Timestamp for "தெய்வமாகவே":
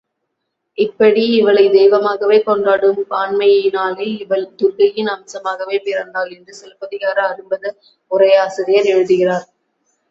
1.71-2.41